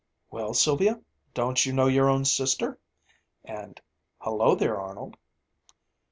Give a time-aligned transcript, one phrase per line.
[0.31, 0.99] "Well, Sylvia,
[1.35, 2.79] don't you know your own sister?"
[3.45, 3.79] and
[4.17, 5.15] "Hello there, Arnold."